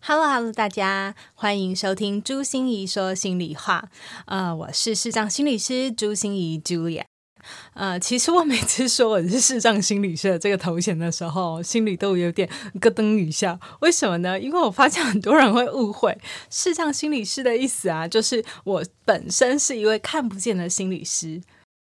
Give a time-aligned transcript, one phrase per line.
[0.00, 3.88] Hello，Hello，大家欢迎收听朱心怡说心里话。
[4.26, 7.04] 呃，我是视障心理师朱心怡 Julia。
[7.74, 12.48] 呃，其实我每次说我是视障心理师的这个头衔的时候，心里都有点
[12.80, 13.58] 咯噔一下。
[13.80, 14.38] 为什么呢？
[14.38, 16.16] 因为我发现很多人会误会
[16.48, 21.42] 视障心理师的意思啊，就是我本身是一位看不见的心理师。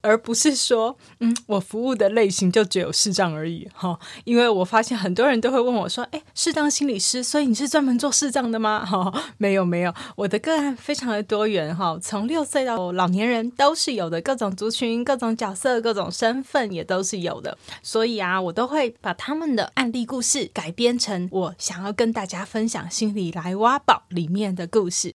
[0.03, 3.99] 而不是说，嗯，我服务的类型就只有视障而已，哈。
[4.25, 8.85] 因为我发现很多人都会问我说，诶，视障心理师，所以你是专门做视障的吗？
[8.85, 17.57] 哈，没有没有，我的个案非常的多元，哈，从六岁到老年人都是有的，各种族群、各种角色、各种身份也都是有的。
[17.83, 25.13] 所以啊，我都会把他们的案例故事改编成我想要跟大家分享《心理来挖宝》里面的故事。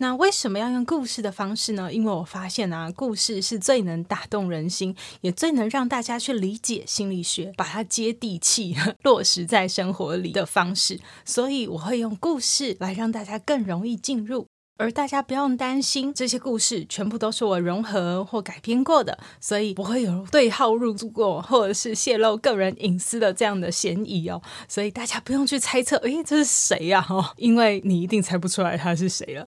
[0.00, 1.92] 那为什么要用故事的方式呢？
[1.92, 11.00] 因为我发现啊，故事是最能打动人心，也最能让大家去理解心理学，把它接地气 落实在生活里的方式。
[11.24, 14.46] 所以我会用故事来让大家更容易进入，
[14.76, 24.40] 而大家不用担心这些故事全部都是我融合或改编过的，所以不会有对号入座或者是泄露个人隐私的这样的嫌疑哦。
[24.68, 27.04] 所以大家不用去猜测，诶，这是谁呀？
[27.10, 29.44] 哦， 因为你一定猜不出来他是谁了。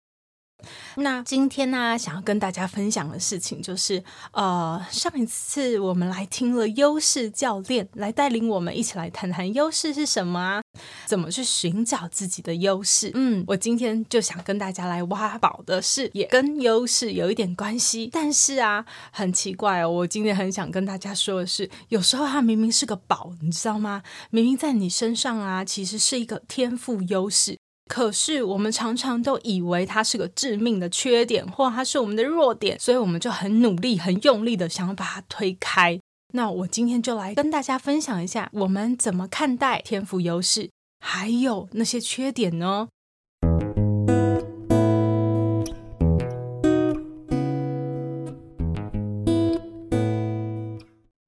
[0.96, 10.62] 那今天呢，想要跟大家分享的事情就是，呃，上一次我们来听了优势教练来带领我们一起来谈谈优势是什么啊，
[11.06, 13.10] 怎么去寻找自己的优势。
[13.14, 18.08] 嗯，我今天就想跟大家来挖宝的是，也跟优势有一点关系。
[18.12, 24.02] 但是啊，很奇怪哦，我今天很想跟大家说的是，有时候它明明是个宝，你知道吗？
[24.30, 27.56] 明明在你身上啊，其实是一个天赋优势。
[27.90, 36.00] 可是我们常常都以为它是个致命的缺点，或它是我们的弱点，所以我们就很努力、很用力的想要把它推开。
[36.32, 42.86] 那我今天就来跟大家分享一下，我们怎么看待天赋优势，还有那些缺点呢？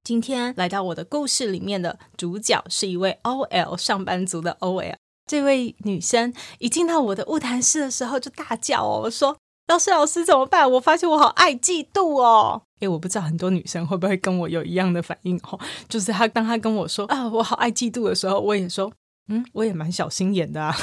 [0.05, 5.02] 今天来到我的故事里面的主角是一位 OL 上班族的 OL。
[5.25, 10.69] 这位女生一进到我的物谈室的时候就大叫哦，说：“老师，老师怎么办？
[10.71, 18.91] 我发现我好爱嫉妒哦。”诶，我不知道很多女生会不会跟我有一样的反应哦，就是她当她跟我说啊，我好爱嫉妒的时候，我也说，
[19.29, 20.75] 嗯，我也蛮小心眼的啊，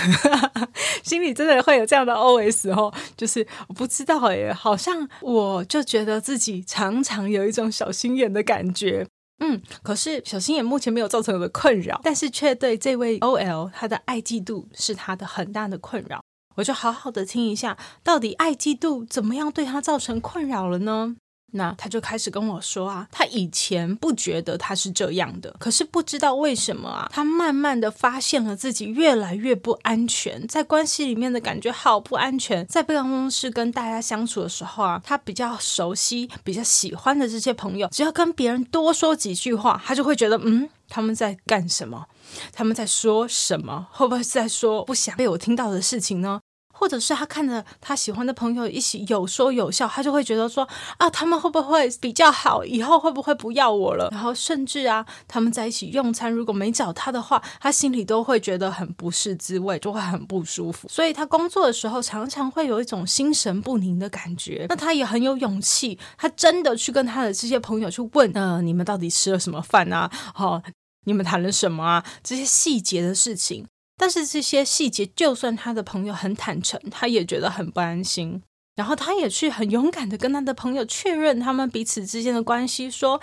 [1.04, 9.06] 心里真的会有这样的 OS 哦，就是我不知道诶，好像我就觉得自己常常有一种小心眼的感觉。
[9.40, 16.20] 嗯，可是小心眼目前没有造成我的困扰，但是却对这位 OL 他的爱嫉妒是他的很大的困扰。
[16.56, 21.16] 我就好好的听一下，到底爱嫉妒怎么样对他造成困扰了呢？
[21.52, 42.06] 那他就开始跟我说啊，他以前不觉得他是这样的，可是不知道为什么啊，他慢慢的发现了自己越来越不安全，在关系里面的感觉好不安全，在办公室跟大家相处的时候啊，他比较熟悉、比较喜欢的这些朋友，只要跟别人多说几句话，他就会觉得嗯，他们在干什么？
[42.52, 43.88] 他们在说什么？
[43.90, 46.40] 会不会是在说不想被我听到的事情呢？
[46.80, 52.64] 或者是他看着他喜欢的朋友一起有说有笑，他就会觉得说啊，他们会不会比较好？
[52.64, 54.08] 以后会不会不要我了？
[54.10, 60.88] 然后甚至啊，他们在一起用餐，如果没找他的话，他心里都会觉得很不是滋味，就会很不舒服。
[60.88, 64.64] 所以他工作的时候常常会有一种心神不宁的感觉。
[64.70, 70.10] 那他也很有勇气，他真的去跟他的这些朋友去问，呃，你们到底吃了什么饭啊？
[70.32, 70.62] 好、
[71.04, 72.04] 你们谈了什么啊？
[72.22, 73.66] 这些细节的事情。
[74.00, 78.42] 但是这些细节，就算他的朋友很坦诚，他也觉得很不安心。
[78.74, 83.20] 然后他也去很勇敢的跟他的朋友确认他们彼此之间的关系，说：“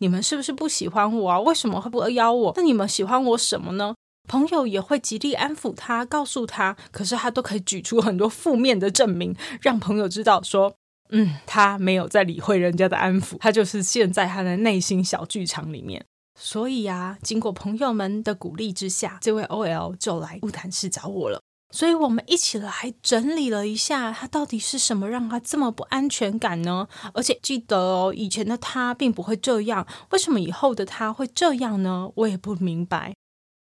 [0.00, 1.38] 你们是不是不喜欢我啊？
[1.38, 2.52] 为什么会不邀我？
[2.56, 3.94] 那你们喜欢我什么呢？”
[4.26, 10.74] 朋友也会极力安抚他，告诉他，可是他都可以举出很多负面的证明，让朋友知道说
[11.10, 16.04] ：“嗯，他没有在理会人家的安抚，他就是陷在他的内心小剧场里面。”
[16.38, 21.40] 所以啊，经过朋友们的鼓励之下，这位 OL 就来晤谈室找我了。
[21.72, 26.88] 所以我们一起来整理了一下，他到底是什么让他这么不安全感呢？
[27.14, 32.10] 而且记得哦，以前的他并不会这样，为什么以后的他会这样呢？
[32.16, 33.14] 我也不明白。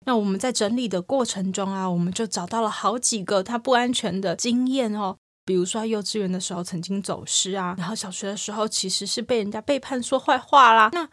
[0.06, 5.16] 那我们在整理的过程中啊，我们就找到了好几个他不安全的经验哦。
[5.44, 10.90] 比如说幼稚园的时候曾经走失啊，然后小学的时候其实是被人家背叛说坏话啦。
[10.93, 11.08] 那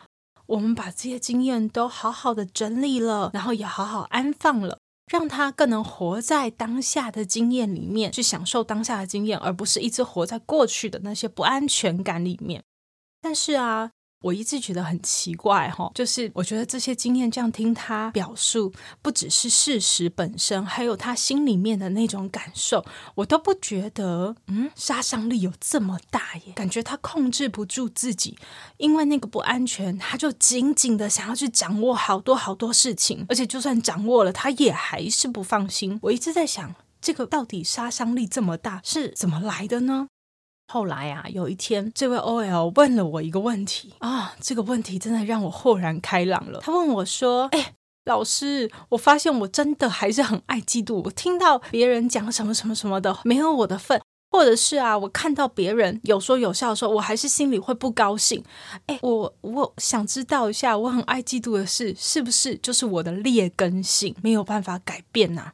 [0.47, 4.79] 我们把这些经验都好好的整理了，然后也好好安放了，
[5.11, 12.63] 让他更能活在当下的经验里面，去享受当下的经验，而不是一直活在过去的那些不安全感里面。
[13.21, 13.91] 但是啊。
[14.25, 18.73] 我一直觉得很奇怪，哈，就是我觉得这些经验这样听他表述，
[19.03, 22.83] 不只是事实本身，还有他心里面的那种感受，
[23.13, 26.53] 我都不觉得，嗯，杀伤力有这么大耶。
[26.55, 28.35] 感觉他控制不住自己，
[28.77, 35.99] 因为那个不安全，他就紧紧的想要去掌握好多好多事情，而且就算掌握了，他也还是不放心。
[36.01, 40.07] 我一直在想，这个到底杀伤力这么大是怎么来的呢？
[40.67, 46.59] 后来啊，有一天，这位 OL 问了我一个问题啊，这个问题真的让我豁然开朗了。
[46.61, 47.73] 他问我说：“哎，
[48.05, 51.01] 老师，我发现我真的还是很爱嫉妒。
[51.05, 54.01] 我听到别人讲什么什么什么的，没有我的份，
[54.31, 58.43] 或者是啊，我看到别人有说有笑的时候，我还是心里会不高兴。
[58.87, 65.51] 哎，我我想知道一下，我很爱嫉妒的事，是不是就是我的劣根性没有办法改变呢？”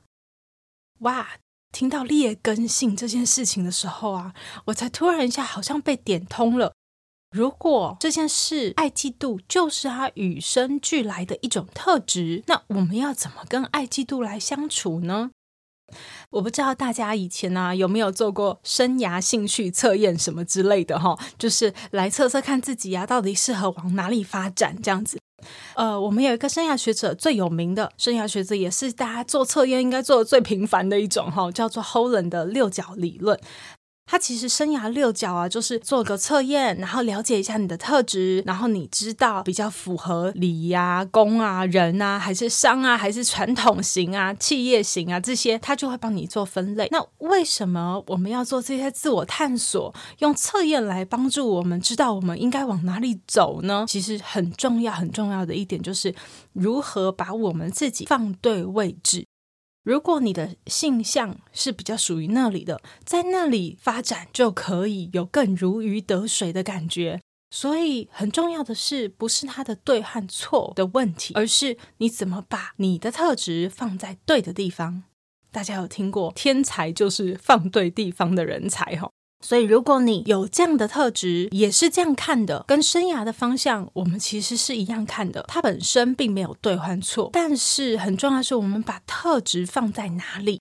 [0.99, 1.27] 哇！
[1.71, 4.33] 听到劣根性这件事情的时候啊，
[4.65, 6.73] 我才突然一下好像被点通了。
[7.31, 15.31] 如果这件事爱嫉妒就是他与生俱来的一种特质，那我们要怎么跟爱嫉妒来相处呢？
[16.31, 25.20] 我不知道大家以前呢、啊、有没有做过生涯兴趣测验什么之类的哈，就是来测测看自己呀、啊、到底适合往哪里发展这样子。
[25.75, 33.39] 呃，我们有一个生涯学者，最有名的生涯学者，也是大家做测验应该做的最频繁的一种哈，叫做 Holland 的六角理论。
[34.06, 46.89] 他其实生涯六角啊，就是做个测验，然后了解一下你的特质，然后你知道比较符合理呀、工啊、人啊，还是商啊，还是传统型啊、企业型啊这些，他就会帮你做分类。
[46.92, 53.86] 那为什么我们要做这些自我探索，用测验来帮助我们知道我们应该往哪里走呢？
[53.88, 56.13] 其实很重要、很重要的一点就是
[56.51, 59.25] 如何把我们自己放对位置。
[59.83, 67.19] 如果你的性向是比较属于那里的，在那里发展就可以有更如鱼得水的感觉。
[67.49, 75.03] 所以很重要的是，不是它的对和错的问题，而是你怎么把你的特质放在对的地方。
[75.51, 79.11] 大家有听过“天才就是放对地方的人才”哈？
[79.41, 85.43] 所以，如果你有这样的特质，也是这样看的，跟生涯的方向，我们其实是一样看的。
[85.47, 90.59] 它本身并没有对或错，但是很重要的是，我们把特质放在哪里？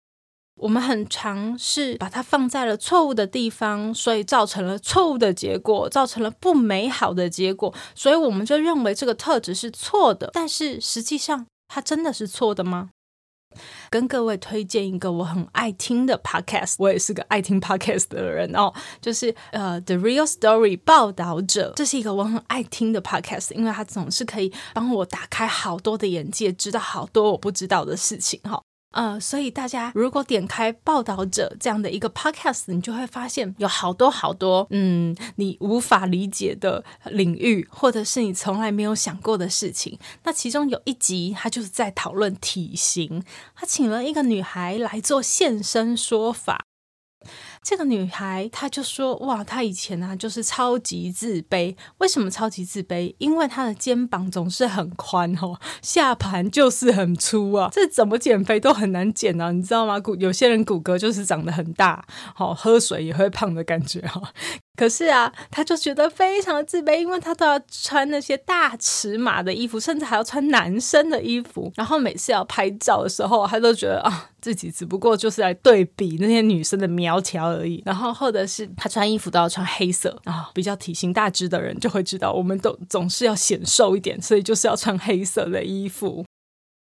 [0.60, 7.72] 我们很常是把它放在了错误的地方，所以造成了错误的结果，造成了不美好的结果。
[7.94, 12.90] 所以我们就认为这个特质是错的，但是实际上，它真的是错的吗？
[13.90, 28.62] 跟各位推荐一个我很爱听的 podcast，我也是个爱听 podcast 的人哦，就是呃 The Real Story 报导者，这是一个我很爱听的 podcast，因为它总是可以帮我打开好多的眼界，知道好多我不知道的事情哈。
[28.92, 39.98] 呃，所以大家如果点开报道者这样的一个 podcast，你就会发现有好多好多，嗯，你无法理解的领域，或者是你从来没有想过的事情。
[40.24, 43.22] 那其中有一集，他就是在讨论体型，
[43.54, 46.64] 他请了一个女孩来做现身说法。
[47.62, 51.76] 这个女孩，她就说：“哇，她以前呢、啊，就是超级自卑。
[51.98, 53.14] 为什么超级自卑？
[53.18, 60.00] 因为她的肩膀总是很宽哦，下盘就是很粗啊，这怎么减肥都很难减啊，你知道吗？
[60.00, 64.22] 骨有些人骨骼就是长得很大，好、哦、喝水也会胖的感觉哈。”
[64.76, 71.70] 可是啊，他就觉得非常的自卑，因为他都要穿那些大尺码的衣服，甚至还要穿男生的衣服。
[71.76, 77.82] 然后每次要拍照的时候，他都觉得啊，自己只不过就是来对比那些女生的苗条而已。
[77.84, 86.24] 然后或者是他穿衣服都要穿黑色啊，比较体型大只的人就会知道，我们都总是要显瘦一点，所以就是要穿黑色的衣服。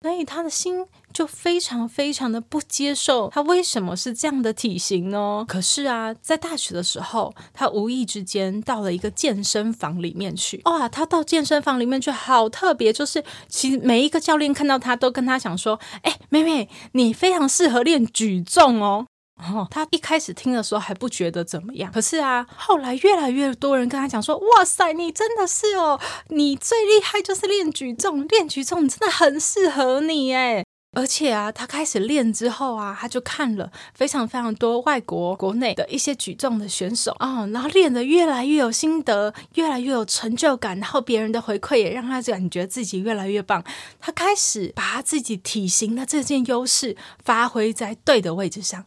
[0.03, 5.45] 所以他的心就非常非常的不接受，他为什么是这样的体型呢？
[5.49, 10.61] 可是啊，在大学的时候，他无意之间到了一个健身房里面去。
[10.67, 30.64] 哇，他到健身房里面去，好特别，就是其实每一个教练看到他都跟他讲说：“哎，妹妹，你非常适合练举重哦。”哦，他一开始听的时候还不觉得怎么样，可是啊，后来越来越多人跟他讲说：“哇塞，你真的是哦，你最厉害就是练举重，练举重真的很适合你诶。”
[30.97, 43.62] 而且啊，他开始练之后啊，他就看了非常非常多外国国内的一些举重的选手啊，然后练得越来越有心得，越来越有成就感，然后别人的回馈也让他感觉自己越来越棒。
[44.00, 48.87] 他开始把他自己体型的这件优势发挥在对的位置上。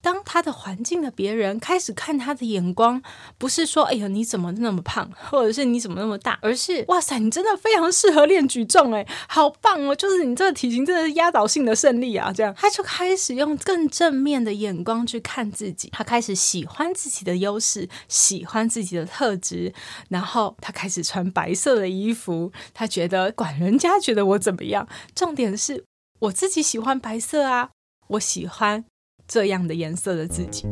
[0.00, 3.02] 当他的环境的别人开始看他的眼光，
[3.36, 9.94] 不是说“哎呀，你怎么那么胖” 或者是“你怎么那么大”，而是“哇塞，你真的非常适合练举重，哎，好棒哦！
[9.94, 19.74] 就是你这个体型真的是压倒性的胜利啊！”这样，他就开始用更正面的眼光去看自己，他开始喜欢自己的优势，喜欢自己的特质，
[20.10, 25.84] 然后他开始穿白色的衣服，他觉得管人家觉得我怎么样，重点是
[26.20, 27.70] 我自己喜欢白色啊，
[28.10, 28.84] 我喜欢。
[29.28, 30.66] 这样的颜色的自己，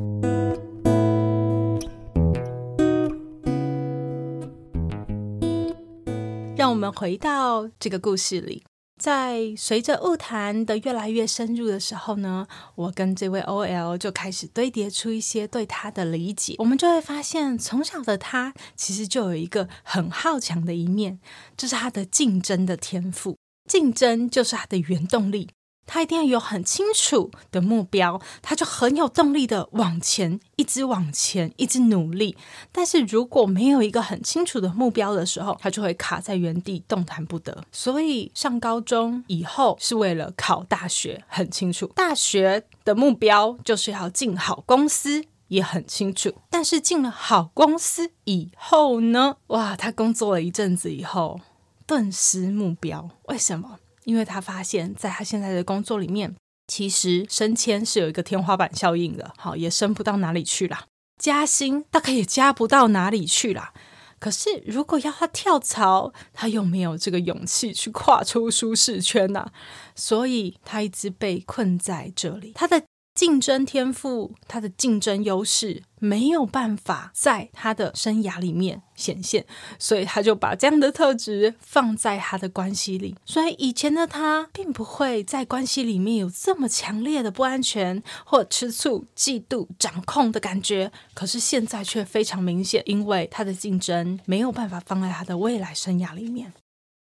[6.56, 8.64] 让我们回到这个故事里。
[8.98, 12.46] 在随着物谈的越来越深入的时候呢，
[12.76, 16.54] 我跟这位 OL 就开始堆叠出一些对他的理解。
[16.56, 21.20] 我们就会发现，从小的他其实就有一个很好强的一面，
[21.58, 23.36] 这、就是他的竞争的天赋。
[23.68, 25.50] 竞争就是他的原动力。
[25.86, 32.36] 他一定要有很清楚的目标，他就很有动力的往前，一直往前，一直努力。
[32.72, 37.64] 但是如果没有一个很清楚的目标的时候，他就会卡在原地，动弹不得。
[37.70, 46.32] 所以上高中以后是为了考大学，很清楚，大学的目标就是要进好公司，也很清楚。
[46.50, 49.36] 但是进了好公司以后呢？
[49.48, 51.40] 哇，他工作了一阵子以后，
[51.86, 53.78] 顿失目标，为什么？
[54.06, 56.34] 因为他发现，在他现在的工作里面，
[56.68, 60.86] 其实升迁是有一个天花板效应的，好，也升不到哪里去啦。
[61.20, 63.74] 加薪大概也加不到哪里去啦。
[64.20, 69.48] 可是，如果要他跳槽，他又没有这个勇气去跨出舒适圈呐，
[69.94, 72.52] 所以他一直被困在这里。
[72.54, 72.82] 他的。
[73.16, 79.46] 竞争天赋，他的竞争优势没有办法在他的生涯里面显现，
[79.78, 83.16] 所以他就把这样的特质放在他的关系里。
[83.24, 96.52] 所以以前的他并不会在关系里面有这么强烈的不安全或吃醋、嫉妒、掌控的感觉，可是现在却非常明显，因为他的竞争没有办法放在他的未来生涯里面。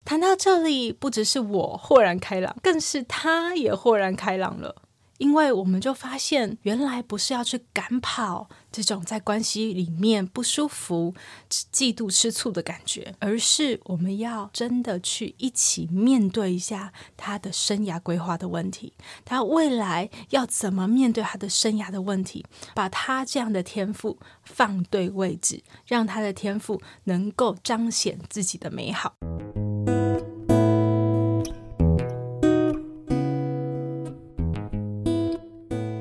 [0.05, 4.83] 谈到这里，不只是我豁然开朗，更是他也豁然开朗了。
[5.17, 11.15] 因为我们就发现，原来不是要去赶跑这种在关系里面不舒服、
[11.49, 18.93] 嫉妒、吃醋的感觉，而是我们要真的去一起面对一下他的生涯规划的问题，
[19.25, 22.45] 他未来要怎么面对他的生涯的问题，
[22.75, 29.15] 把他这样的天赋放对位置，让他的天赋能够彰显自己的美好。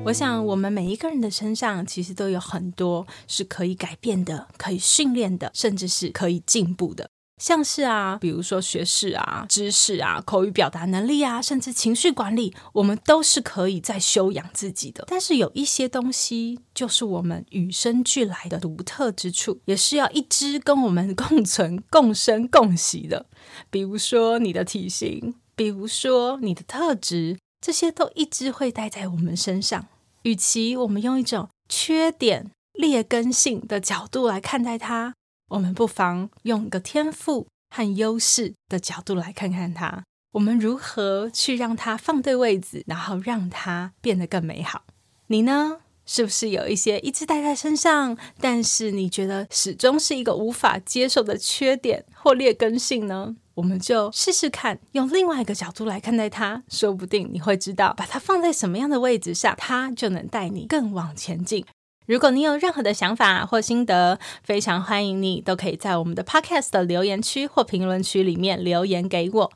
[0.07, 7.09] 我想，我们每一个人的身上，其实都有很多是可以改变的、可以训练的，甚至是可以进步的。
[7.43, 15.03] 像是啊，比如说学识啊、知识啊、口语表达能力啊，甚至情绪管理，我们都是可以再修养自己的。
[15.09, 23.25] 但是有一些东西，就是我们与生俱来的独特之处，也是要一直跟我们共存、 共生、共息的。
[23.69, 29.85] 比如说你的体型，比如说你的特质，这些都一直会待在我们身上。
[30.23, 35.13] 与其我们用一种缺点、劣根性的角度来看待它，
[35.49, 40.03] 我们不妨用一个天赋和优势的角度来看看它。
[40.33, 44.83] 我们如何去让它放对位置，然后让它变得更美好？
[45.27, 45.77] 你呢？
[46.09, 53.35] 是不是有一些一直带在身上，但是你觉得始终是一个无法接受的缺点或劣根性呢？
[53.57, 61.65] 我们就试试看，用另外一个角度来看待它，说不定你会知道，把它放在什么样的位置上，它就能带你更往前进。
[62.05, 69.51] 如果你有任何的想法或心得，非常欢迎你都可以在我们的 Podcast 的留言区或评论区里面留言给我。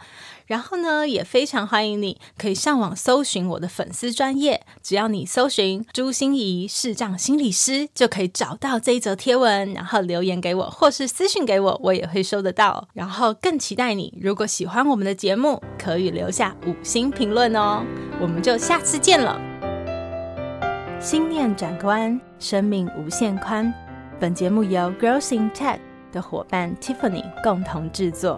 [0.52, 12.86] 然后呢，也非常欢迎你可以上网搜寻我的粉丝专业，只要你搜寻朱心怡视障心理师，就可以找到这一则贴文，然后留言给我，或是私讯给我，我也会收得到。
[12.92, 17.86] 然后更期待你，如果喜欢我们的节目，可以留下五星评论哦。
[18.20, 19.40] 我们就下次见了。
[21.00, 23.74] 心念转个弯，生命无限宽。
[24.20, 25.80] 本节目由 Growth in Tech
[26.12, 28.38] 的伙伴 Tiffany 共同制作。